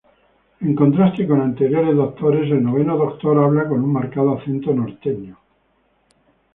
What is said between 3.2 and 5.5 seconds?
habla con un marcado acento norteño.